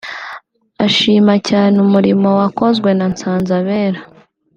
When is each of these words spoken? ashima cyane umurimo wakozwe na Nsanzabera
ashima 0.85 1.33
cyane 1.49 1.75
umurimo 1.85 2.27
wakozwe 2.39 2.89
na 2.97 3.05
Nsanzabera 3.13 3.99